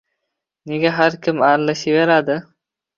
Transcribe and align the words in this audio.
Nega 0.71 0.93
har 1.01 1.19
kim 1.27 1.45
aralashaveradi? 1.51 2.43